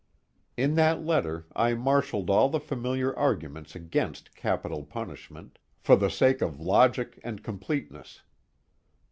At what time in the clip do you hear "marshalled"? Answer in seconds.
1.75-2.31